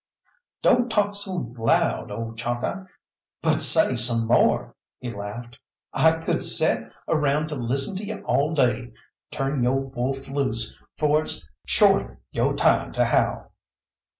[0.63, 2.85] "Don't talk so loud, ole Chalkeye,
[3.43, 5.59] but say some more!" he laughed.
[5.93, 8.93] "I could set around to listen to you all day.
[9.29, 13.51] Turn yo' wolf loose, for it's shorely yo' time to howl."